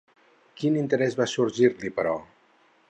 Quin 0.61 0.79
interès 0.83 1.19
va 1.21 1.29
sorgir-li, 1.35 1.95
però? 2.01 2.17